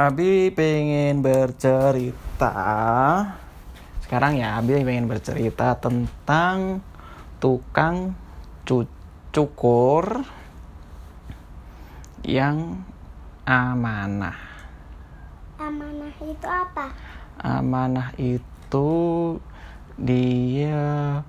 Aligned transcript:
Abi 0.00 0.48
pengen 0.48 1.20
bercerita. 1.20 2.56
Sekarang 4.00 4.32
ya, 4.40 4.56
Abi 4.56 4.80
pengen 4.80 5.04
bercerita 5.04 5.76
tentang 5.76 6.80
tukang 7.36 8.16
cu- 8.64 8.88
cukur 9.28 10.24
yang 12.24 12.80
amanah. 13.44 14.40
Amanah 15.60 16.16
itu 16.16 16.48
apa? 16.48 16.96
Amanah 17.36 18.16
itu 18.16 19.36
dia 20.00 21.20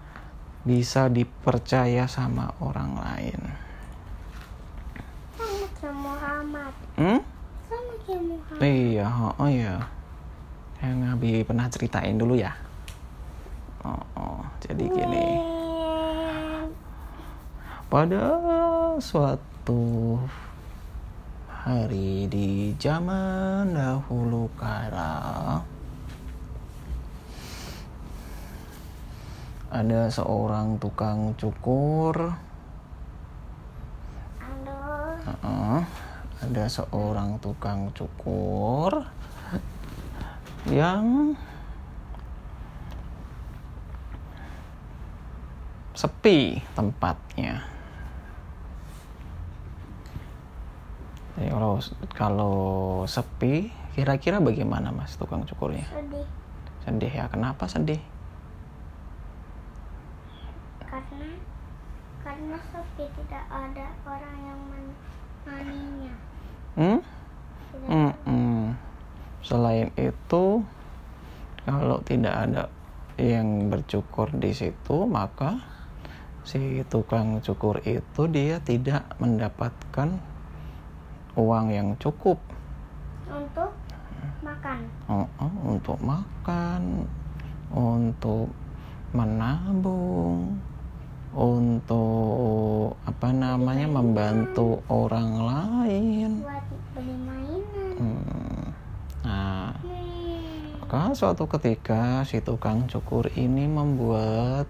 bisa 0.63 1.11
dipercaya 1.11 2.07
sama 2.07 2.55
orang 2.63 2.95
lain. 2.95 3.41
Kayak 5.75 5.91
Muhammad. 5.91 6.73
Hmm? 6.95 7.30
Muhammad. 8.19 8.59
Iya, 8.59 9.07
oh 9.39 9.49
iya. 9.49 9.75
Yang 10.81 10.97
Abi 11.13 11.31
pernah 11.45 11.67
ceritain 11.71 12.17
dulu 12.17 12.35
ya. 12.35 12.51
Oh, 13.85 14.03
oh, 14.17 14.41
jadi 14.59 14.85
gini. 14.89 15.27
Pada 17.91 18.25
suatu 18.97 20.15
hari 21.61 22.25
di 22.25 22.73
zaman 22.81 23.77
dahulu 23.77 24.49
kala 24.57 25.61
ada 29.71 30.11
seorang 30.11 30.81
tukang 30.81 31.37
cukur 31.37 32.33
Aduh, 34.41 35.15
Heeh. 35.21 36.10
Ada 36.41 36.65
seorang 36.65 37.37
tukang 37.37 37.93
cukur 37.93 39.05
yang 40.69 41.37
sepi 45.93 46.57
tempatnya. 46.73 47.61
Jadi 51.37 51.49
kalau 51.49 51.73
kalau 52.13 52.57
sepi, 53.05 53.69
kira-kira 53.93 54.41
bagaimana 54.41 54.89
mas 54.89 55.13
tukang 55.17 55.45
cukurnya? 55.45 55.85
sedih 55.89 56.27
Sedih 56.81 57.13
ya? 57.13 57.25
Kenapa 57.29 57.69
sedih? 57.69 58.01
karena 60.91 61.29
karena 62.19 62.57
sepi 62.59 63.05
tidak 63.15 63.45
ada 63.47 63.87
orang 64.03 64.37
yang 64.43 64.59
menemaninya. 64.67 66.13
Hmm? 66.75 66.99
Tidak 67.71 67.87
Mm-mm. 67.87 68.75
Selain 69.51 69.91
itu, 69.99 70.63
kalau 71.67 71.99
tidak 72.07 72.31
ada 72.31 72.71
yang 73.19 73.67
bercukur 73.67 74.31
di 74.31 74.55
situ, 74.55 75.03
maka 75.03 75.59
si 76.47 76.87
tukang 76.87 77.43
cukur 77.43 77.83
itu 77.83 78.31
dia 78.31 78.63
tidak 78.63 79.03
mendapatkan 79.19 80.15
uang 81.35 81.67
yang 81.67 81.99
cukup 81.99 82.39
untuk 83.27 83.75
makan. 84.39 84.87
Oh, 85.11 85.27
oh, 85.43 85.53
untuk 85.75 85.99
makan, 85.99 87.03
untuk 87.75 88.47
menabung, 89.11 90.55
untuk 91.35 92.95
apa 93.03 93.29
namanya 93.35 93.87
membantu 93.87 94.79
orang 94.87 95.31
lain. 95.43 96.31
Buat 96.39 96.65
beli 96.95 97.15
mainan. 97.19 97.95
Hmm. 97.99 98.63
Nah, 99.21 99.69
Hmm. 100.80 100.80
Maka 100.91 101.15
suatu 101.15 101.47
ketika 101.47 102.19
si 102.27 102.43
tukang 102.43 102.83
cukur 102.83 103.31
ini 103.39 103.63
membuat 103.63 104.67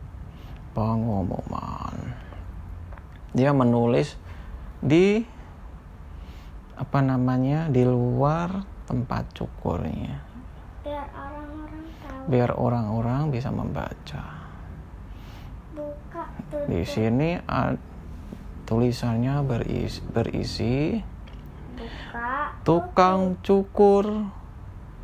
pengumuman. 0.78 1.97
Dia 3.34 3.50
menulis 3.57 4.22
di 4.85 5.25
apa 6.78 7.01
namanya 7.01 7.73
di 7.73 7.81
luar 7.81 8.62
tempat 8.85 9.34
cukurnya, 9.34 10.22
Biar 10.85 11.09
orang-orang 11.09 11.90
tahu. 11.90 12.29
biar 12.29 12.51
orang-orang 12.53 13.22
bisa 13.34 13.50
membaca. 13.50 14.24
Buka 15.74 16.29
Di 16.69 16.85
sini 16.85 17.41
tulisannya 18.69 19.41
berisi, 19.41 20.06
berisi 20.06 21.01
Buka. 21.74 22.62
tukang 22.62 23.41
cukur 23.41 24.38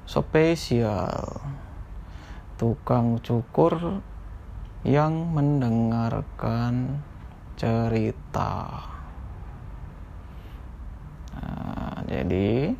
spesial. 0.07 1.43
Tukang 2.55 3.19
cukur 3.19 4.01
yang 4.87 5.35
mendengarkan 5.35 7.03
cerita. 7.59 8.81
Nah, 11.37 12.01
jadi 12.07 12.73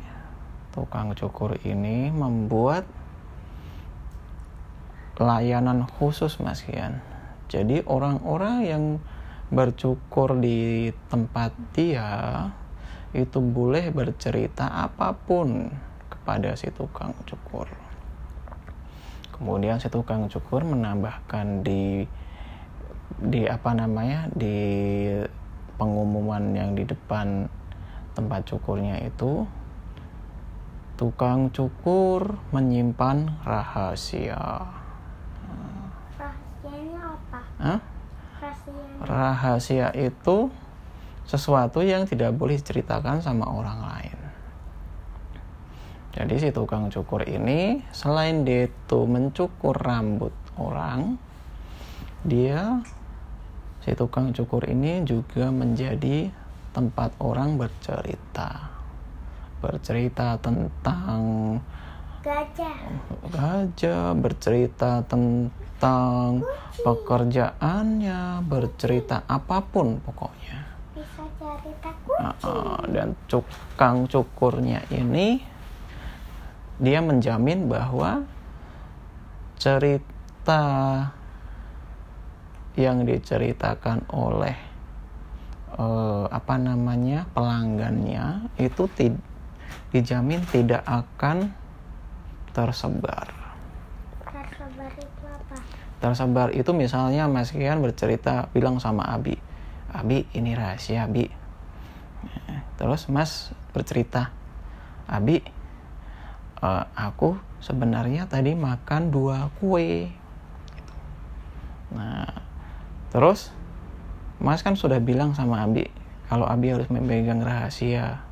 tukang 0.72 1.12
cukur 1.14 1.60
ini 1.62 2.10
membuat 2.10 2.88
layanan 5.20 5.84
khusus 5.84 6.40
mas 6.40 6.64
Kian. 6.64 7.04
Jadi 7.52 7.84
orang-orang 7.84 8.56
yang 8.64 8.84
bercukur 9.52 10.36
di 10.40 10.90
tempat 11.12 11.52
dia 11.72 12.44
itu 13.16 13.40
boleh 13.40 13.88
bercerita 13.88 14.68
apa 14.68 15.16
pun 15.16 15.72
kepada 16.28 16.52
si 16.60 16.68
tukang 16.68 17.16
cukur. 17.24 17.64
Kemudian 19.32 19.80
si 19.80 19.88
tukang 19.88 20.28
cukur 20.28 20.60
menambahkan 20.60 21.64
di 21.64 22.04
di 23.16 23.48
apa 23.48 23.72
namanya 23.72 24.28
di 24.36 25.08
pengumuman 25.80 26.52
yang 26.52 26.76
di 26.76 26.84
depan 26.84 27.48
tempat 28.12 28.44
cukurnya 28.44 29.00
itu 29.08 29.48
tukang 31.00 31.48
cukur 31.48 32.36
menyimpan 32.52 33.40
rahasia. 33.48 34.68
Rahasianya 36.12 37.00
apa? 37.08 37.40
Hah? 37.56 37.80
Rahasianya. 38.36 39.00
Rahasia 39.00 39.88
itu 39.96 40.52
sesuatu 41.24 41.80
yang 41.80 42.04
tidak 42.04 42.36
boleh 42.36 42.60
diceritakan 42.60 43.24
sama 43.24 43.48
orang 43.48 43.80
lain. 43.80 44.17
Jadi 46.18 46.34
si 46.34 46.48
tukang 46.50 46.90
cukur 46.90 47.22
ini 47.22 47.78
selain 47.94 48.42
dia 48.42 48.66
itu 48.66 49.06
mencukur 49.06 49.78
rambut 49.78 50.34
orang, 50.58 51.14
dia 52.26 52.82
si 53.86 53.94
tukang 53.94 54.34
cukur 54.34 54.66
ini 54.66 55.06
juga 55.06 55.54
menjadi 55.54 56.26
tempat 56.74 57.14
orang 57.22 57.54
bercerita. 57.54 58.66
Bercerita 59.62 60.34
tentang 60.42 61.22
Gajah. 62.18 62.78
gajah, 63.30 64.10
bercerita 64.18 65.06
tentang 65.06 66.42
pekerjaannya, 66.82 68.42
bercerita 68.42 69.22
apa 69.22 69.62
pun 69.62 70.02
pokoknya. 70.02 70.66
Bisa 70.98 71.22
cerita 71.38 71.90
kucing. 72.02 72.90
dan 72.90 73.14
tukang 73.30 74.10
cukurnya 74.10 74.82
ini 74.90 75.57
dia 76.78 77.02
menjamin 77.02 77.66
bahwa 77.66 78.22
cerita 79.58 80.62
yang 82.78 83.02
diceritakan 83.02 84.06
oleh 84.14 84.54
eh, 85.74 86.26
apa 86.30 86.54
namanya 86.54 87.26
pelanggannya 87.34 88.54
itu 88.54 88.86
ti- 88.94 89.22
dijamin 89.90 90.46
tidak 90.54 90.86
akan 90.86 91.50
tersebar. 92.54 93.26
Tersebar 94.22 94.90
itu 94.94 95.24
apa? 95.26 95.56
Tersebar 95.98 96.48
itu 96.54 96.70
misalnya 96.70 97.26
Mas 97.26 97.50
Kian 97.50 97.82
bercerita 97.82 98.46
bilang 98.54 98.78
sama 98.78 99.02
Abi, 99.10 99.34
Abi 99.90 100.30
ini 100.38 100.54
rahasia 100.54 101.10
Abi. 101.10 101.26
Terus 102.78 103.10
Mas 103.10 103.50
bercerita, 103.74 104.30
Abi, 105.10 105.42
eh, 106.62 106.84
aku 106.94 107.38
sebenarnya 107.58 108.30
tadi 108.30 108.54
makan 108.54 109.10
dua 109.10 109.50
kue. 109.58 110.10
Nah, 111.94 112.28
terus 113.10 113.50
Mas 114.38 114.62
kan 114.62 114.78
sudah 114.78 115.02
bilang 115.02 115.34
sama 115.34 115.66
Abi 115.66 115.90
kalau 116.30 116.46
Abi 116.46 116.70
harus 116.70 116.86
memegang 116.92 117.42
rahasia. 117.42 118.22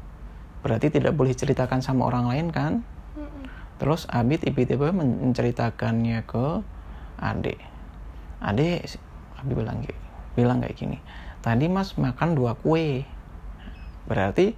Berarti 0.63 0.91
tidak 0.91 1.15
boleh 1.15 1.35
ceritakan 1.35 1.83
sama 1.83 2.07
orang 2.07 2.31
lain 2.31 2.47
kan? 2.55 2.73
Terus 3.77 4.07
Abi 4.09 4.39
tiba-tiba 4.41 4.93
men- 4.93 5.21
menceritakannya 5.31 6.23
ke 6.25 6.63
Ade. 7.19 7.57
Ade, 8.41 8.85
Abi 9.41 9.53
bilang 9.57 9.83
bilang 10.37 10.59
kayak 10.61 10.77
gini. 10.77 10.99
Tadi 11.41 11.67
Mas 11.67 11.97
makan 11.97 12.37
dua 12.37 12.55
kue. 12.55 13.09
Berarti 14.07 14.55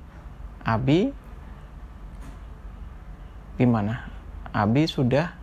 Abi 0.67 1.15
gimana? 3.59 4.07
Abi 4.55 4.87
sudah 4.87 5.35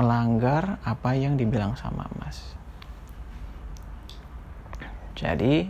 melanggar 0.00 0.80
apa 0.80 1.12
yang 1.12 1.36
dibilang 1.36 1.76
sama 1.76 2.08
Mas. 2.16 2.56
Jadi 5.12 5.68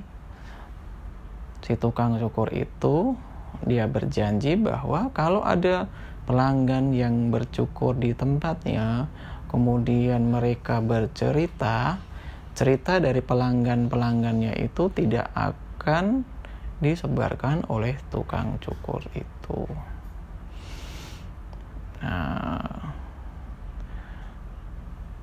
si 1.66 1.74
tukang 1.74 2.14
cukur 2.22 2.54
itu 2.54 3.18
dia 3.66 3.90
berjanji 3.90 4.54
bahwa 4.54 5.10
kalau 5.10 5.42
ada 5.42 5.90
pelanggan 6.30 6.94
yang 6.94 7.34
bercukur 7.34 7.98
di 7.98 8.14
tempatnya, 8.14 9.10
kemudian 9.50 10.30
mereka 10.30 10.78
bercerita, 10.78 11.98
cerita 12.54 13.02
dari 13.02 13.18
pelanggan-pelanggannya 13.18 14.54
itu 14.62 14.86
tidak 14.94 15.26
akan 15.34 16.22
disebarkan 16.78 17.66
oleh 17.66 17.98
tukang 18.14 18.62
cukur 18.62 19.02
itu. 19.18 19.66
Nah, 22.00 22.96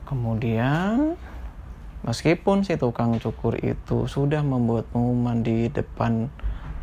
kemudian 0.05 1.17
meskipun 2.05 2.61
si 2.61 2.77
tukang 2.77 3.17
cukur 3.17 3.57
itu 3.57 4.05
sudah 4.05 4.45
membuat 4.45 4.85
pengumuman 4.93 5.41
di 5.41 5.73
depan 5.73 6.29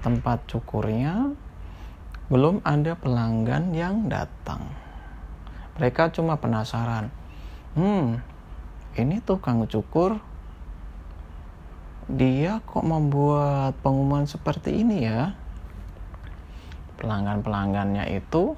tempat 0.02 0.44
cukurnya, 0.50 1.30
belum 2.28 2.60
ada 2.66 2.98
pelanggan 2.98 3.72
yang 3.72 4.10
datang. 4.10 4.66
Mereka 5.78 6.10
cuma 6.12 6.36
penasaran, 6.36 7.08
hmm, 7.78 8.18
ini 8.98 9.22
tukang 9.22 9.64
cukur? 9.70 10.18
Dia 12.04 12.60
kok 12.68 12.84
membuat 12.84 13.78
pengumuman 13.80 14.28
seperti 14.28 14.84
ini 14.84 15.08
ya? 15.08 15.32
Pelanggan-pelanggannya 17.00 18.12
itu 18.12 18.54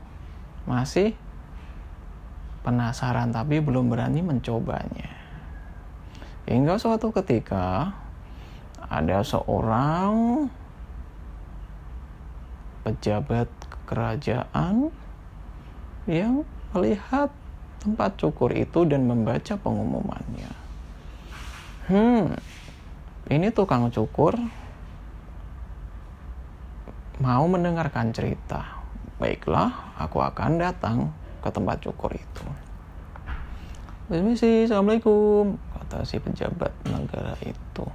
masih 0.67 1.15
penasaran 2.67 3.31
tapi 3.31 3.63
belum 3.63 3.87
berani 3.87 4.27
mencobanya 4.27 5.07
hingga 6.51 6.75
suatu 6.75 7.15
ketika 7.15 7.95
ada 8.91 9.23
seorang 9.23 10.47
pejabat 12.87 13.51
kerajaan 13.87 14.95
yang 16.07 16.47
melihat 16.71 17.35
tempat 17.83 18.15
cukur 18.15 18.55
itu 18.55 18.87
dan 18.87 19.11
membaca 19.11 19.59
pengumumannya. 19.59 20.51
Hmm, 21.91 22.35
ini 23.27 23.51
tukang 23.51 23.91
cukur 23.91 24.39
mau 27.19 27.45
mendengarkan 27.51 28.15
cerita. 28.15 28.83
Baiklah, 29.19 29.99
aku 29.99 30.23
akan 30.23 30.63
datang 30.63 31.11
ke 31.41 31.49
tempat 31.53 31.83
cukur 31.83 32.13
itu. 32.15 32.45
Permisi, 34.07 34.65
Assalamualaikum, 34.65 35.59
kata 35.75 36.07
si 36.07 36.23
pejabat 36.23 36.71
negara 36.87 37.35
itu. 37.43 37.87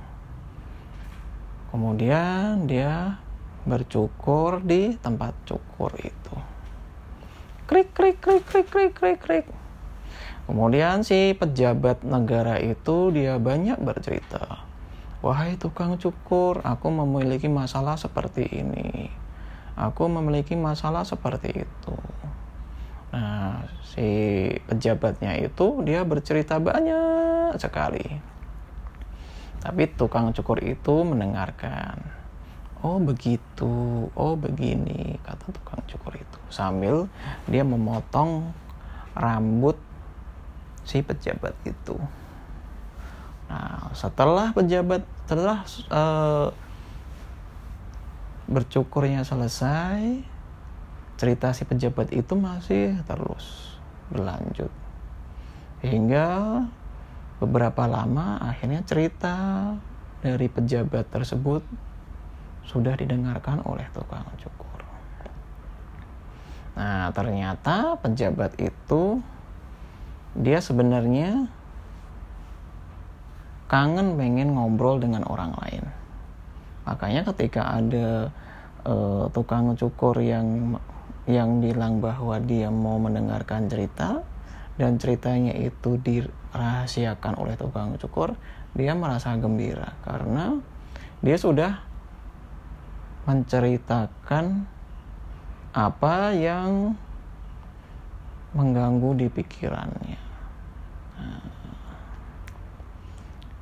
Kemudian 1.71 2.67
dia 2.67 3.21
bercukur 3.63 4.59
di 4.59 4.99
tempat 4.99 5.31
cukur 5.47 5.95
itu. 6.01 6.35
Krik, 7.69 7.95
krik, 7.95 8.19
krik, 8.19 8.43
krik, 8.43 8.67
krik, 8.67 8.93
krik, 8.93 9.19
krik. 9.23 9.47
Kemudian 10.49 11.07
si 11.07 11.31
pejabat 11.31 12.03
negara 12.03 12.59
itu 12.59 13.15
dia 13.15 13.39
banyak 13.39 13.79
bercerita 13.79 14.71
Wahai 15.21 15.53
tukang 15.53 16.01
cukur, 16.01 16.65
aku 16.65 16.89
memiliki 16.89 17.45
masalah 17.45 17.93
seperti 17.93 18.41
ini. 18.57 19.05
Aku 19.77 20.09
memiliki 20.09 20.57
masalah 20.57 21.05
seperti 21.05 21.61
itu. 21.61 21.95
Nah, 23.11 23.67
si 23.83 24.07
pejabatnya 24.71 25.35
itu 25.35 25.83
dia 25.83 26.07
bercerita 26.07 26.63
banyak 26.63 27.59
sekali. 27.59 28.07
Tapi 29.61 29.91
tukang 29.93 30.31
cukur 30.31 30.63
itu 30.63 31.03
mendengarkan. 31.03 31.99
Oh 32.81 32.97
begitu, 32.97 34.09
oh 34.17 34.33
begini, 34.33 35.21
kata 35.21 35.53
tukang 35.53 35.85
cukur 35.85 36.17
itu. 36.17 36.39
Sambil 36.49 37.05
dia 37.45 37.61
memotong 37.61 38.49
rambut 39.13 39.77
si 40.81 41.05
pejabat 41.05 41.53
itu. 41.67 41.93
Nah, 43.51 43.91
setelah 43.93 44.55
pejabat 44.55 45.03
setelah 45.27 45.61
uh, 45.91 46.49
bercukurnya 48.49 49.27
selesai, 49.27 50.23
cerita 51.21 51.53
si 51.53 51.69
pejabat 51.69 52.09
itu 52.09 52.33
masih 52.33 52.97
terus 53.05 53.77
berlanjut. 54.09 54.73
Hingga 55.85 56.27
beberapa 57.37 57.85
lama 57.85 58.41
akhirnya 58.41 58.81
cerita 58.81 59.37
dari 60.25 60.49
pejabat 60.49 61.13
tersebut 61.13 61.61
sudah 62.65 62.97
didengarkan 62.97 63.61
oleh 63.69 63.85
tukang 63.93 64.25
cukur. 64.41 64.81
Nah, 66.73 67.13
ternyata 67.13 68.01
pejabat 68.01 68.57
itu 68.57 69.21
dia 70.33 70.57
sebenarnya 70.57 71.45
kangen 73.69 74.17
pengen 74.17 74.57
ngobrol 74.57 74.97
dengan 74.97 75.23
orang 75.27 75.55
lain 75.59 75.83
makanya 76.83 77.23
ketika 77.31 77.77
ada 77.77 78.27
uh, 78.83 79.31
tukang 79.31 79.75
cukur 79.79 80.17
yang 80.19 80.75
yang 81.29 81.61
bilang 81.61 82.01
bahwa 82.01 82.41
dia 82.41 82.73
mau 82.73 82.97
mendengarkan 82.97 83.69
cerita 83.69 84.25
dan 84.79 84.97
ceritanya 84.97 85.53
itu 85.53 86.01
dirahasiakan 86.01 87.37
oleh 87.37 87.53
tukang 87.53 87.93
cukur 88.01 88.33
dia 88.73 88.95
merasa 88.95 89.35
gembira 89.37 89.93
karena 90.01 90.57
dia 91.21 91.37
sudah 91.37 91.77
menceritakan 93.29 94.65
apa 95.71 96.33
yang 96.35 96.97
mengganggu 98.51 99.23
di 99.23 99.27
pikirannya. 99.31 100.19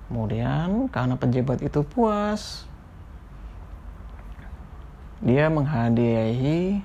Kemudian 0.10 0.90
karena 0.90 1.14
pejabat 1.14 1.62
itu 1.62 1.86
puas, 1.86 2.66
dia 5.22 5.54
menghadiahi 5.54 6.82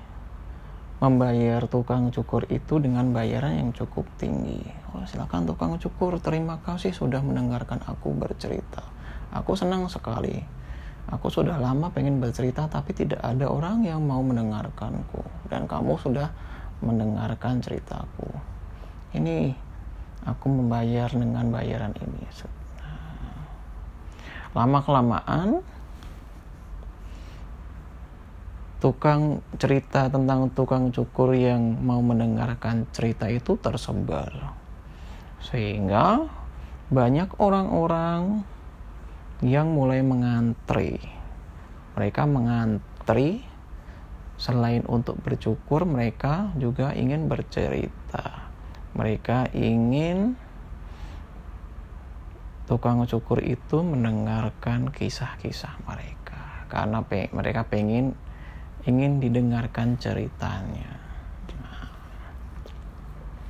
membayar 1.05 1.61
tukang 1.69 2.09
cukur 2.09 2.49
itu 2.49 2.81
dengan 2.81 3.13
bayaran 3.13 3.61
yang 3.61 3.69
cukup 3.71 4.09
tinggi. 4.17 4.65
Oh, 4.91 5.05
silakan 5.05 5.45
tukang 5.45 5.77
cukur, 5.77 6.17
terima 6.17 6.57
kasih 6.65 6.89
sudah 6.91 7.21
mendengarkan 7.21 7.77
aku 7.85 8.11
bercerita. 8.17 8.81
Aku 9.29 9.53
senang 9.53 9.85
sekali. 9.85 10.41
Aku 11.05 11.29
sudah 11.29 11.61
lama 11.61 11.93
pengen 11.93 12.17
bercerita 12.17 12.65
tapi 12.65 12.97
tidak 12.97 13.21
ada 13.21 13.45
orang 13.45 13.85
yang 13.85 14.01
mau 14.01 14.25
mendengarkanku 14.25 15.21
dan 15.53 15.69
kamu 15.69 16.01
sudah 16.01 16.33
mendengarkan 16.81 17.61
ceritaku. 17.61 18.25
Ini 19.13 19.53
aku 20.25 20.49
membayar 20.49 21.13
dengan 21.13 21.53
bayaran 21.53 21.93
ini 22.01 22.25
lama 24.55 24.79
kelamaan 24.79 25.59
tukang 28.83 29.39
cerita 29.55 30.11
tentang 30.11 30.51
tukang 30.51 30.91
cukur 30.91 31.31
yang 31.31 31.79
mau 31.79 32.03
mendengarkan 32.03 32.85
cerita 32.91 33.31
itu 33.31 33.55
tersebar. 33.57 34.53
Sehingga 35.39 36.25
banyak 36.91 37.41
orang-orang 37.41 38.45
yang 39.41 39.73
mulai 39.73 40.05
mengantri. 40.05 41.01
Mereka 41.97 42.27
mengantri. 42.27 43.41
Selain 44.35 44.83
untuk 44.91 45.15
bercukur 45.23 45.87
mereka 45.87 46.51
juga 46.59 46.91
ingin 46.91 47.31
bercerita. 47.31 48.51
Mereka 48.91 49.55
ingin 49.55 50.35
tukang 52.67 53.05
cukur 53.07 53.39
itu 53.39 53.79
mendengarkan 53.79 54.91
kisah-kisah 54.91 55.79
mereka. 55.87 56.67
Karena 56.67 56.99
pe 56.99 57.31
mereka 57.31 57.63
pengen 57.63 58.17
ingin 58.85 59.17
didengarkan 59.17 59.97
ceritanya. 59.97 61.01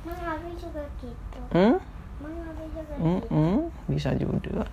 Mang 0.06 0.22
Abi 0.24 0.50
juga 0.56 0.82
gitu. 1.02 1.40
Hmm? 1.52 1.76
Mang 2.22 2.36
Abi 2.48 2.64
juga 2.72 2.94
Hmm, 2.96 3.20
gitu. 3.20 3.28
hmm, 3.32 3.58
bisa 3.92 4.10
juga. 4.16 4.64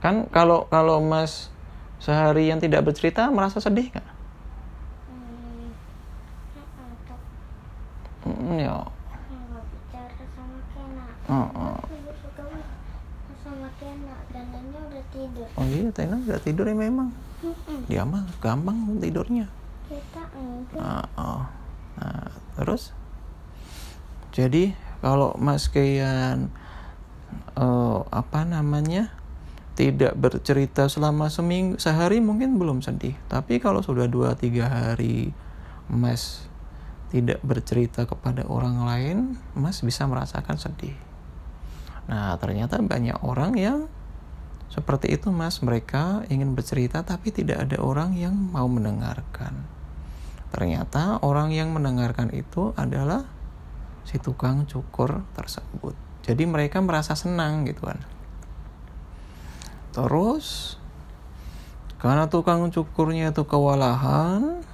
Kan 0.00 0.26
kalau 0.32 0.66
kalau 0.72 0.98
Mas 1.04 1.52
sehari 2.02 2.50
yang 2.50 2.58
tidak 2.58 2.82
bercerita 2.82 3.30
merasa 3.30 3.62
sedih 3.62 3.92
nggak? 3.92 4.08
hmm, 8.24 8.32
Hmm, 8.32 8.58
ya. 8.58 8.82
Oh, 11.30 11.46
oh. 11.54 11.78
Sama 13.42 13.66
Kena 13.78 14.14
dan 14.30 14.46
udah 14.54 15.04
tidur. 15.10 15.48
Oh 15.58 15.66
iya, 15.66 15.90
Tena 15.90 16.16
udah 16.18 16.38
tidur 16.42 16.66
ya. 16.70 16.74
Dia 17.92 18.08
mah 18.08 18.24
gampang 18.40 18.96
tidurnya. 18.96 19.44
Kita 19.84 20.24
enggak. 20.32 20.80
Ah, 20.80 21.04
oh. 21.20 21.44
Nah, 22.00 22.32
terus 22.56 22.96
Jadi 24.32 24.72
kalau 25.04 25.36
Mas 25.36 25.68
Kian 25.68 26.48
eh, 27.52 28.00
apa 28.08 28.48
namanya 28.48 29.12
tidak 29.72 30.12
bercerita 30.16 30.88
selama 30.88 31.32
seminggu 31.32 31.80
sehari 31.80 32.20
mungkin 32.20 32.60
belum 32.60 32.84
sedih 32.84 33.16
tapi 33.28 33.56
kalau 33.56 33.80
sudah 33.80 34.04
dua 34.04 34.36
tiga 34.36 34.68
hari 34.68 35.32
Mas 35.88 36.44
tidak 37.08 37.40
bercerita 37.40 38.04
kepada 38.04 38.44
orang 38.48 38.84
lain 38.84 39.16
Mas 39.56 39.80
bisa 39.80 40.04
merasakan 40.04 40.60
sedih 40.60 40.96
nah 42.04 42.36
ternyata 42.36 42.76
banyak 42.84 43.16
orang 43.24 43.56
yang 43.56 43.78
seperti 44.72 45.12
itu 45.12 45.28
Mas. 45.28 45.60
Mereka 45.60 46.24
ingin 46.32 46.56
bercerita 46.56 47.04
tapi 47.04 47.28
tidak 47.28 47.68
ada 47.68 47.76
orang 47.84 48.16
yang 48.16 48.32
mau 48.32 48.64
mendengarkan. 48.64 49.68
Ternyata 50.48 51.20
orang 51.20 51.52
yang 51.52 51.76
mendengarkan 51.76 52.32
itu 52.32 52.72
adalah 52.76 53.28
si 54.08 54.16
tukang 54.16 54.64
cukur 54.64 55.20
tersebut. 55.36 55.92
Jadi 56.24 56.48
mereka 56.48 56.80
merasa 56.80 57.12
senang 57.12 57.68
gitu 57.68 57.84
kan. 57.84 58.00
Terus 59.92 60.80
karena 62.00 62.26
tukang 62.26 62.66
cukurnya 62.72 63.30
itu 63.30 63.44
kewalahan, 63.44 64.64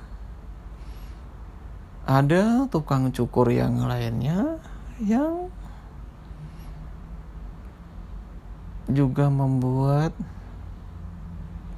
ada 2.08 2.64
tukang 2.72 3.10
cukur 3.12 3.52
yang 3.52 3.84
lainnya 3.84 4.62
yang 5.02 5.52
juga 8.88 9.28
membuat 9.28 10.16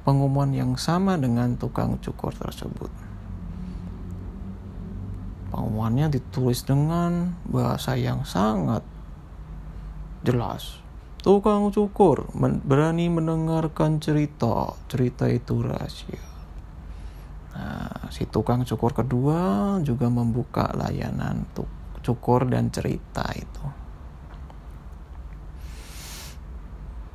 pengumuman 0.07 0.51
yang 0.55 0.73
sama 0.79 1.19
dengan 1.19 1.59
tukang 1.59 1.99
cukur 1.99 2.31
tersebut. 2.33 2.89
Pengumumannya 5.51 6.07
ditulis 6.07 6.63
dengan 6.63 7.35
bahasa 7.43 7.99
yang 7.99 8.23
sangat 8.23 8.81
jelas 10.23 10.81
Tukang 11.21 11.69
cukur 11.69 12.33
berani 12.65 13.05
mendengarkan 13.05 14.01
cerita. 14.01 14.73
Cerita 14.89 15.29
itu 15.29 15.61
rahasia. 15.61 16.17
Nah, 17.53 18.09
si 18.09 18.25
tukang 18.25 18.65
cukur 18.65 18.89
kedua 18.97 19.77
juga 19.85 20.09
membuka 20.09 20.73
layanan 20.73 21.45
cukur 22.01 22.49
dan 22.49 22.73
cerita 22.73 23.21
itu. 23.37 23.80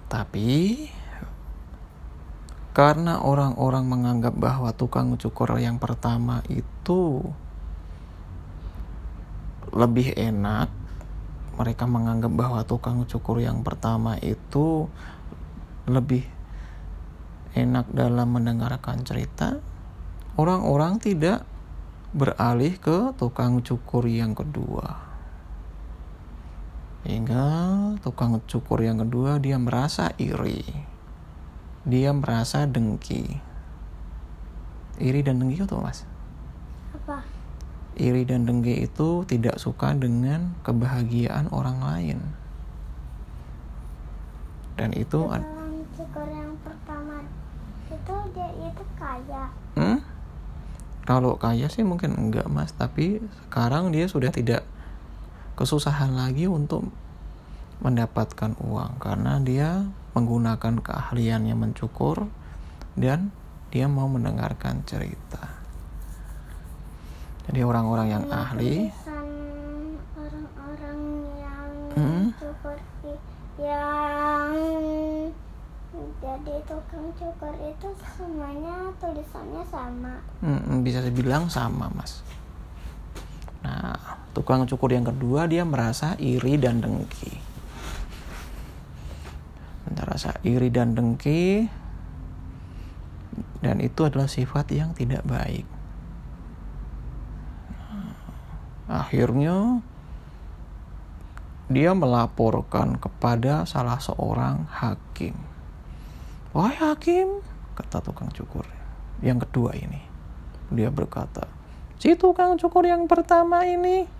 Tapi 0.06 0.86
karena 2.76 3.25
orang-orang 3.25 3.88
menganggap 3.88 4.36
bahwa 4.36 4.70
tukang 4.76 5.16
cukur 5.16 5.56
yang 5.56 5.80
pertama 5.80 6.44
itu 6.52 7.25
lebih 9.72 10.12
enak 10.16 10.68
mereka 11.56 11.88
menganggap 11.88 12.32
bahwa 12.36 12.60
tukang 12.68 13.08
cukur 13.08 13.40
yang 13.40 13.64
pertama 13.64 14.20
itu 14.20 14.92
lebih 15.88 16.28
enak 17.56 17.88
dalam 17.88 18.36
mendengarkan 18.36 19.00
cerita, 19.08 19.56
orang-orang 20.36 21.00
tidak 21.00 21.48
beralih 22.12 22.76
ke 22.76 23.16
tukang 23.16 23.64
cukur 23.64 24.04
yang 24.04 24.36
kedua. 24.36 25.05
Hingga 27.06 27.46
tukang 28.02 28.42
cukur 28.50 28.82
yang 28.82 28.98
kedua 28.98 29.38
dia 29.38 29.56
merasa 29.62 30.10
iri. 30.18 30.66
Dia 31.86 32.10
merasa 32.10 32.66
dengki. 32.66 33.38
Iri 34.98 35.22
dan 35.22 35.38
dengki 35.38 35.62
itu 35.62 35.78
mas? 35.78 36.02
Apa? 36.90 37.22
iri 37.96 38.28
dan 38.28 38.44
dengki 38.44 38.84
itu 38.84 39.25
tidak 39.25 39.56
suka 39.56 39.96
dengan 39.96 40.52
kebahagiaan 40.60 41.48
orang 41.48 41.80
lain. 41.80 42.18
Dan 44.76 44.92
itu 44.92 45.25
dalam 45.25 45.80
cukur 45.96 46.28
yang 46.28 46.52
pertama 46.60 47.25
itu 47.88 48.16
dia 48.36 48.50
itu 48.52 48.84
kaya. 49.00 49.44
Hmm? 49.80 50.04
Kalau 51.08 51.40
kaya 51.40 51.72
sih 51.72 51.80
mungkin 51.80 52.12
enggak 52.20 52.44
mas, 52.52 52.76
tapi 52.76 53.25
sekarang 53.48 53.88
dia 53.96 54.04
sudah 54.04 54.28
tidak 54.28 54.68
kesusahan 55.56 56.12
lagi 56.12 56.44
untuk 56.46 56.86
mendapatkan 57.80 58.56
uang 58.60 59.00
karena 59.00 59.40
dia 59.40 59.84
menggunakan 60.12 60.80
keahliannya 60.80 61.52
mencukur 61.52 62.28
dan 62.96 63.32
dia 63.68 63.84
mau 63.84 64.08
mendengarkan 64.08 64.80
cerita. 64.88 65.56
Jadi 67.46 67.60
orang-orang 67.62 68.08
yang 68.10 68.25
Nah, 68.26 68.48
ahli 68.48 68.88
orang-orang 70.16 71.00
yang 71.36 71.68
Hmm? 71.96 72.25
cukur 72.40 72.76
yang 73.56 74.52
jadi 76.16 76.56
tukang 76.68 77.08
cukur 77.16 77.54
itu 77.60 77.88
semuanya 78.16 78.92
tulisannya 79.00 79.62
sama. 79.68 80.14
mm, 80.40 80.80
bisa 80.84 81.00
dibilang 81.00 81.48
sama, 81.48 81.88
Mas. 81.92 82.20
Tukang 84.36 84.68
cukur 84.68 84.92
yang 84.92 85.08
kedua 85.08 85.48
dia 85.48 85.64
merasa 85.64 86.12
iri 86.20 86.60
dan 86.60 86.84
dengki. 86.84 87.32
Merasa 89.96 90.36
iri 90.44 90.68
dan 90.68 90.92
dengki 90.92 91.64
dan 93.64 93.80
itu 93.80 94.04
adalah 94.04 94.28
sifat 94.28 94.76
yang 94.76 94.92
tidak 94.92 95.24
baik. 95.24 95.64
Akhirnya 98.92 99.80
dia 101.72 101.96
melaporkan 101.96 103.00
kepada 103.00 103.64
salah 103.64 103.96
seorang 104.04 104.68
hakim. 104.68 105.32
Wahai 106.52 106.76
hakim, 106.76 107.40
kata 107.72 108.04
tukang 108.04 108.28
cukur 108.36 108.68
yang 109.24 109.40
kedua 109.40 109.72
ini. 109.80 110.04
Dia 110.68 110.92
berkata, 110.92 111.48
si 111.96 112.12
tukang 112.20 112.60
cukur 112.60 112.84
yang 112.84 113.08
pertama 113.08 113.64
ini 113.64 114.15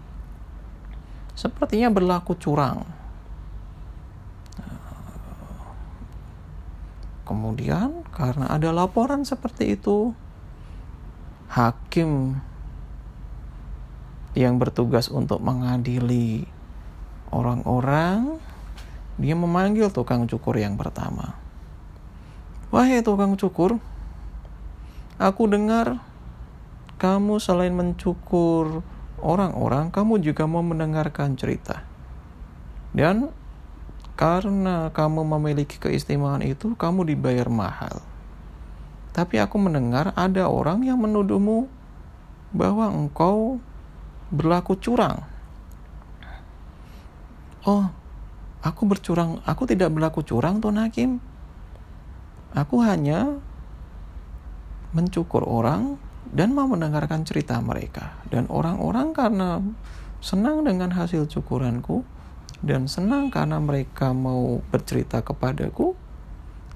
sepertinya 1.37 1.93
berlaku 1.93 2.33
curang. 2.35 2.89
Kemudian 7.29 8.07
karena 8.15 8.49
ada 8.49 8.73
laporan 8.73 9.27
seperti 9.27 9.77
itu, 9.77 10.15
hakim 11.53 12.41
yang 14.33 14.57
bertugas 14.57 15.13
untuk 15.13 15.43
mengadili 15.43 16.47
orang-orang, 17.35 18.39
dia 19.21 19.35
memanggil 19.35 19.91
tukang 19.91 20.25
cukur 20.31 20.57
yang 20.57 20.79
pertama. 20.79 21.37
Wahai 22.71 23.03
tukang 23.03 23.35
cukur, 23.35 23.83
aku 25.19 25.43
dengar 25.51 26.01
kamu 26.97 27.43
selain 27.43 27.75
mencukur 27.75 28.87
orang-orang, 29.27 29.91
kamu 29.91 30.23
juga 30.23 30.47
mau 30.47 30.63
mendengarkan 30.63 31.35
cerita. 31.35 31.83
Dan 32.95 33.35
karena 34.15 34.95
kamu 34.95 35.27
memiliki 35.37 35.83
keistimewaan 35.83 36.47
itu, 36.47 36.79
kamu 36.79 37.11
dibayar 37.11 37.51
mahal. 37.51 38.01
Tapi 39.11 39.43
aku 39.43 39.59
mendengar 39.59 40.15
ada 40.15 40.47
orang 40.47 40.87
yang 40.87 41.03
menuduhmu 41.03 41.67
bahwa 42.55 42.87
engkau 42.89 43.59
berlaku 44.31 44.79
curang. 44.79 45.27
Oh, 47.67 47.91
aku 48.63 48.83
bercurang, 48.87 49.43
aku 49.43 49.67
tidak 49.67 49.91
berlaku 49.91 50.23
curang, 50.23 50.63
Tuan 50.63 50.79
Hakim. 50.79 51.19
Aku 52.55 52.81
hanya 52.81 53.37
mencukur 54.95 55.45
orang 55.45 56.01
dan 56.37 56.53
mau 56.53 56.69
mendengarkan 56.69 57.25
cerita 57.25 57.57
mereka. 57.65 58.21
Dan 58.29 58.45
orang-orang 58.53 59.17
karena 59.17 59.65
senang 60.21 60.69
dengan 60.69 60.93
hasil 60.93 61.25
cukuranku 61.33 62.05
dan 62.61 62.85
senang 62.93 63.33
karena 63.33 63.57
mereka 63.57 64.13
mau 64.13 64.61
bercerita 64.69 65.25
kepadaku, 65.25 65.97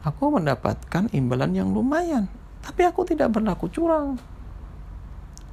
aku 0.00 0.24
mendapatkan 0.32 1.12
imbalan 1.12 1.52
yang 1.52 1.68
lumayan. 1.76 2.32
Tapi 2.64 2.88
aku 2.88 3.04
tidak 3.04 3.36
berlaku 3.36 3.68
curang 3.68 4.16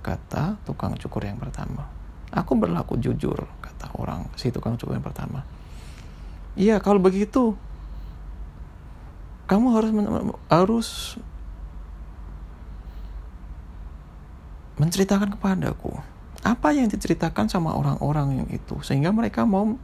kata 0.07 0.55
tukang 0.63 0.95
cukur 0.95 1.27
yang 1.27 1.35
pertama. 1.35 1.83
Aku 2.31 2.55
berlaku 2.55 2.95
jujur, 2.95 3.43
kata 3.59 3.91
orang 3.99 4.31
si 4.39 4.55
tukang 4.55 4.79
cukur 4.79 4.95
yang 4.95 5.03
pertama. 5.03 5.43
Iya, 6.55 6.79
kalau 6.79 7.03
begitu 7.03 7.59
kamu 9.47 9.67
harus 9.75 9.91
harus 10.47 10.87
menceritakan 14.77 15.33
kepadaku 15.37 15.93
apa 16.45 16.71
yang 16.71 16.87
diceritakan 16.87 17.49
sama 17.49 17.73
orang-orang 17.73 18.39
yang 18.43 18.49
itu 18.53 18.79
sehingga 18.85 19.11
mereka 19.11 19.43
mau 19.43 19.75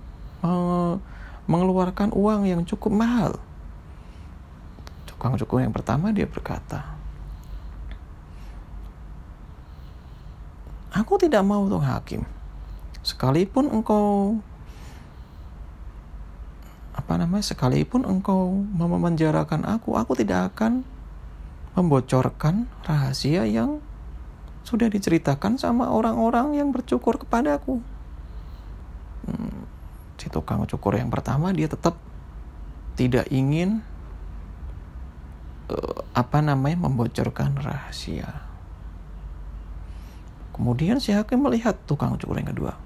uh, 0.45 0.95
mengeluarkan 1.49 2.15
uang 2.15 2.47
yang 2.47 2.61
cukup 2.63 2.93
mahal. 2.93 3.31
Tukang 5.09 5.35
cukur 5.35 5.59
yang 5.59 5.75
pertama 5.75 6.15
dia 6.15 6.23
berkata, 6.23 6.87
Aku 10.93 11.17
tidak 11.17 11.41
mau 11.41 11.65
tuh 11.65 11.81
hakim. 11.81 12.21
sekalipun 13.03 13.67
engkau 13.67 14.39
apa 16.95 17.19
namanya 17.19 17.43
sekalipun 17.43 18.07
engkau 18.07 18.63
memenjarakan 18.79 19.67
aku 19.67 19.99
aku 19.99 20.15
tidak 20.15 20.55
akan 20.55 20.87
membocorkan 21.75 22.63
rahasia 22.87 23.43
yang 23.43 23.83
sudah 24.63 24.87
diceritakan 24.87 25.59
sama 25.59 25.91
orang-orang 25.91 26.57
yang 26.57 26.71
bercukur 26.71 27.19
kepadaku 27.19 27.83
hmm, 29.27 29.59
si 30.19 30.27
tukang 30.31 30.63
cukur 30.67 30.95
yang 30.95 31.11
pertama 31.11 31.51
dia 31.51 31.67
tetap 31.67 31.99
tidak 32.93 33.27
ingin 33.33 33.81
uh, 35.67 35.99
apa 36.13 36.45
namanya 36.45 36.85
membocorkan 36.85 37.57
rahasia. 37.57 38.45
Kemudian 40.53 41.01
si 41.01 41.09
hakim 41.09 41.41
melihat 41.41 41.73
tukang 41.89 42.13
cukur 42.21 42.37
yang 42.37 42.53
kedua. 42.53 42.77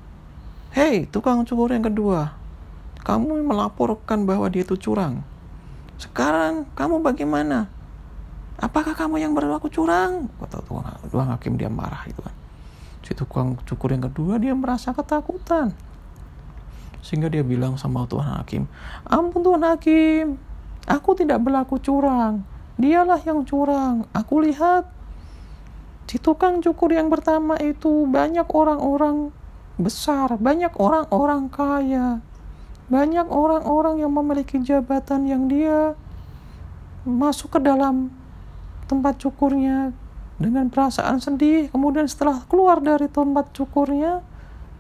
Hei 0.72 1.04
tukang 1.04 1.44
cukur 1.44 1.76
yang 1.76 1.84
kedua 1.84 2.48
kamu 3.08 3.40
melaporkan 3.48 4.28
bahwa 4.28 4.52
dia 4.52 4.68
itu 4.68 4.76
curang. 4.76 5.24
Sekarang 5.96 6.68
kamu 6.76 7.00
bagaimana 7.00 7.72
apakah 8.58 8.94
kamu 8.94 9.22
yang 9.22 9.34
berlaku 9.34 9.70
curang? 9.70 10.30
Kata 10.42 10.62
tukang, 10.66 10.86
tukang 11.10 11.30
hakim 11.34 11.56
dia 11.56 11.70
marah 11.70 12.04
itu 12.10 12.20
kan. 12.22 12.36
Si 13.06 13.16
tukang 13.16 13.56
cukur 13.64 13.96
yang 13.96 14.04
kedua 14.04 14.36
dia 14.38 14.52
merasa 14.52 14.92
ketakutan. 14.92 15.72
Sehingga 17.00 17.32
dia 17.32 17.46
bilang 17.46 17.80
sama 17.80 18.04
Tuhan 18.04 18.42
Hakim 18.42 18.68
ampun 19.08 19.40
Tuhan 19.40 19.64
Hakim 19.64 20.36
aku 20.84 21.16
tidak 21.16 21.40
berlaku 21.40 21.80
curang. 21.80 22.44
Dialah 22.78 23.24
yang 23.24 23.42
curang. 23.48 24.06
Aku 24.12 24.44
lihat 24.44 24.92
si 26.08 26.20
tukang 26.20 26.60
cukur 26.60 26.92
yang 26.92 27.08
pertama 27.08 27.56
itu 27.64 28.08
banyak 28.08 28.48
orang-orang 28.52 29.32
besar 29.78 30.34
banyak 30.42 30.74
orang-orang 30.82 31.54
kaya 31.54 32.18
banyak 32.90 33.30
orang-orang 33.30 34.02
yang 34.02 34.10
memiliki 34.10 34.58
jabatan 34.58 35.30
yang 35.30 35.46
dia 35.46 35.94
masuk 37.06 37.56
ke 37.56 37.60
dalam 37.62 38.10
tempat 38.88 39.20
cukurnya 39.20 39.92
dengan 40.40 40.72
perasaan 40.72 41.20
sedih. 41.20 41.70
Kemudian 41.70 42.08
setelah 42.08 42.42
keluar 42.48 42.80
dari 42.80 43.12
tempat 43.12 43.52
cukurnya, 43.54 44.24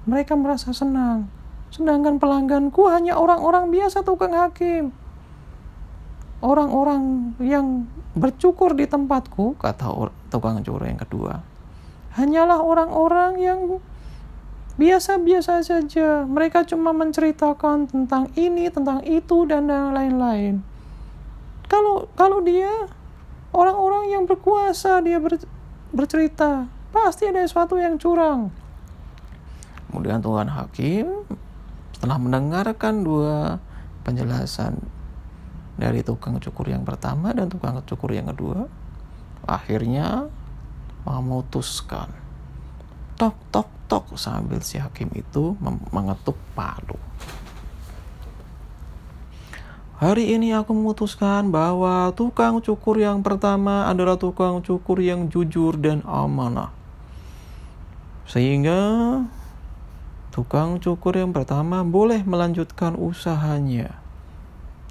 mereka 0.08 0.34
merasa 0.40 0.72
senang. 0.72 1.28
Sedangkan 1.70 2.18
pelangganku 2.18 2.88
hanya 2.88 3.20
orang-orang 3.20 3.70
biasa 3.70 4.02
tukang 4.08 4.32
hakim. 4.34 4.96
Orang-orang 6.40 7.34
yang 7.42 7.90
bercukur 8.14 8.78
di 8.78 8.86
tempatku, 8.86 9.58
kata 9.58 9.90
tukang 10.30 10.62
cukur 10.62 10.86
yang 10.86 11.02
kedua, 11.02 11.42
hanyalah 12.14 12.62
orang-orang 12.62 13.42
yang 13.42 13.60
biasa-biasa 14.78 15.66
saja. 15.66 16.24
Mereka 16.30 16.70
cuma 16.70 16.94
menceritakan 16.94 17.90
tentang 17.90 18.30
ini, 18.38 18.70
tentang 18.70 19.02
itu, 19.04 19.50
dan 19.50 19.66
lain-lain. 19.68 20.62
Kalau 21.68 22.08
kalau 22.14 22.40
dia 22.46 22.70
orang-orang 23.58 24.14
yang 24.14 24.24
berkuasa 24.30 25.02
dia 25.02 25.18
ber, 25.18 25.42
bercerita. 25.90 26.70
Pasti 26.94 27.26
ada 27.26 27.42
sesuatu 27.42 27.82
yang 27.82 27.98
curang. 27.98 28.54
Kemudian 29.90 30.22
Tuhan 30.22 30.48
Hakim 30.54 31.26
setelah 31.98 32.22
mendengarkan 32.22 33.02
dua 33.02 33.58
penjelasan 34.06 34.78
dari 35.74 36.06
tukang 36.06 36.38
cukur 36.38 36.70
yang 36.70 36.86
pertama 36.86 37.34
dan 37.34 37.50
tukang 37.50 37.82
cukur 37.82 38.14
yang 38.14 38.30
kedua. 38.30 38.70
Akhirnya 39.50 40.30
memutuskan. 41.08 42.14
Tok 43.18 43.36
tok 43.50 43.70
tok 43.90 44.06
sambil 44.20 44.62
si 44.62 44.78
hakim 44.78 45.10
itu 45.16 45.56
mengetuk 45.90 46.36
palu 46.54 47.00
Hari 49.98 50.30
ini 50.30 50.54
aku 50.54 50.78
memutuskan 50.78 51.50
bahwa 51.50 52.14
tukang 52.14 52.62
cukur 52.62 53.02
yang 53.02 53.26
pertama 53.26 53.90
adalah 53.90 54.14
tukang 54.14 54.62
cukur 54.62 55.02
yang 55.02 55.26
jujur 55.26 55.74
dan 55.74 56.06
amanah. 56.06 56.70
Sehingga 58.30 58.78
tukang 60.30 60.78
cukur 60.78 61.18
yang 61.18 61.34
pertama 61.34 61.82
boleh 61.82 62.22
melanjutkan 62.22 62.94
usahanya. 62.94 63.98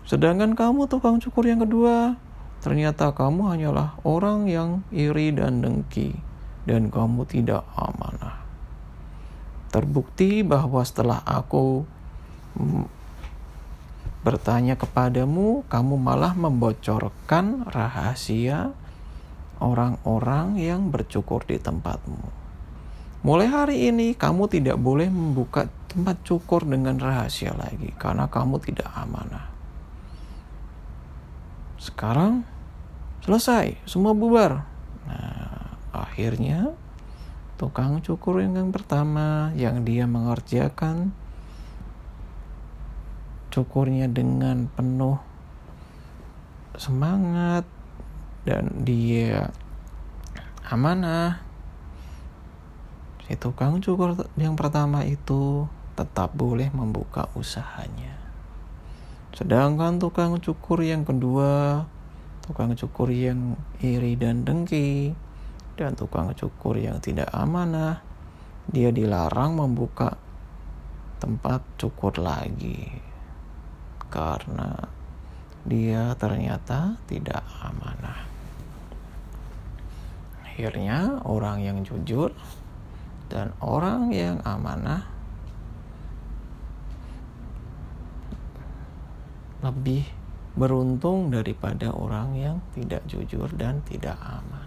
Sedangkan 0.02 0.58
kamu 0.58 0.90
tukang 0.90 1.22
cukur 1.22 1.46
yang 1.46 1.62
kedua, 1.62 2.18
ternyata 2.58 3.14
kamu 3.14 3.46
hanyalah 3.46 3.94
orang 4.02 4.50
yang 4.50 4.82
iri 4.90 5.30
dan 5.30 5.62
dengki 5.62 6.18
dan 6.66 6.90
kamu 6.90 7.22
tidak 7.30 7.62
amanah. 7.78 8.42
Terbukti 9.70 10.42
bahwa 10.42 10.82
setelah 10.82 11.22
aku 11.22 11.86
bertanya 14.26 14.74
kepadamu, 14.74 15.62
kamu 15.70 15.94
malah 15.94 16.34
membocorkan 16.34 17.62
rahasia 17.70 18.74
orang-orang 19.62 20.58
yang 20.58 20.90
bercukur 20.90 21.46
di 21.46 21.62
tempatmu. 21.62 22.26
Mulai 23.22 23.46
hari 23.46 23.76
ini, 23.86 24.18
kamu 24.18 24.50
tidak 24.50 24.82
boleh 24.82 25.06
membuka 25.06 25.70
tempat 25.86 26.26
cukur 26.26 26.66
dengan 26.66 26.98
rahasia 26.98 27.54
lagi, 27.54 27.94
karena 27.94 28.26
kamu 28.26 28.58
tidak 28.58 28.90
amanah. 28.98 29.46
Sekarang 31.78 32.42
selesai, 33.22 33.78
semua 33.86 34.10
bubar. 34.10 34.66
Nah, 35.06 35.78
akhirnya 35.94 36.74
tukang 37.62 38.02
cukur 38.02 38.42
yang 38.42 38.74
pertama 38.74 39.54
yang 39.54 39.86
dia 39.86 40.10
mengerjakan 40.10 41.14
cukurnya 43.56 44.04
dengan 44.12 44.68
penuh 44.68 45.16
semangat 46.76 47.64
dan 48.44 48.84
dia 48.84 49.48
amanah. 50.68 51.40
Si 53.24 53.32
tukang 53.40 53.80
cukur 53.80 54.12
yang 54.36 54.60
pertama 54.60 55.08
itu 55.08 55.64
tetap 55.96 56.36
boleh 56.36 56.68
membuka 56.76 57.32
usahanya. 57.32 58.12
Sedangkan 59.32 59.96
tukang 59.96 60.36
cukur 60.36 60.84
yang 60.84 61.08
kedua 61.08 61.80
tukang 62.46 62.78
cukur 62.78 63.10
yang 63.10 63.58
iri 63.82 64.14
dan 64.14 64.46
dengki 64.46 65.10
dan 65.74 65.98
tukang 65.98 66.30
cukur 66.30 66.78
yang 66.78 67.02
tidak 67.02 67.26
amanah 67.34 67.98
dia 68.70 68.94
dilarang 68.94 69.58
membuka 69.58 70.14
tempat 71.18 71.58
cukur 71.74 72.14
lagi 72.22 73.15
karena 74.16 74.88
dia 75.68 76.16
ternyata 76.16 76.96
tidak 77.04 77.44
amanah. 77.60 78.24
Akhirnya 80.40 81.20
orang 81.28 81.60
yang 81.60 81.84
jujur 81.84 82.32
dan 83.28 83.52
orang 83.60 84.08
yang 84.16 84.40
amanah 84.40 85.04
lebih 89.60 90.08
beruntung 90.56 91.28
daripada 91.28 91.92
orang 91.92 92.40
yang 92.40 92.56
tidak 92.72 93.04
jujur 93.04 93.52
dan 93.52 93.84
tidak 93.84 94.16
amanah. 94.24 94.65